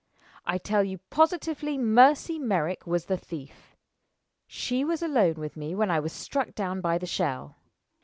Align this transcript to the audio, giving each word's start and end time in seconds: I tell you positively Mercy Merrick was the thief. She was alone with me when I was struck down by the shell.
I 0.47 0.57
tell 0.57 0.83
you 0.83 0.97
positively 1.11 1.77
Mercy 1.77 2.39
Merrick 2.39 2.87
was 2.87 3.05
the 3.05 3.17
thief. 3.17 3.75
She 4.47 4.83
was 4.83 5.03
alone 5.03 5.35
with 5.35 5.55
me 5.55 5.75
when 5.75 5.91
I 5.91 5.99
was 5.99 6.11
struck 6.11 6.55
down 6.55 6.81
by 6.81 6.97
the 6.97 7.05
shell. 7.05 7.57